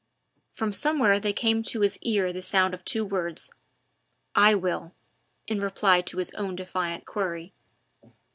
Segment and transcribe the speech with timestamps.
[0.51, 3.51] From somewhere there came to his ear the sound of two words:
[4.33, 4.95] "I will!"
[5.45, 7.53] in reply to his own defiant query.